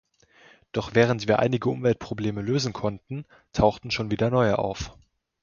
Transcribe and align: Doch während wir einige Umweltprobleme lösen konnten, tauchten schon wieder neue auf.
Doch 0.71 0.95
während 0.95 1.27
wir 1.27 1.37
einige 1.37 1.69
Umweltprobleme 1.69 2.41
lösen 2.41 2.73
konnten, 2.73 3.23
tauchten 3.53 3.91
schon 3.91 4.09
wieder 4.09 4.31
neue 4.31 4.57
auf. 4.57 4.97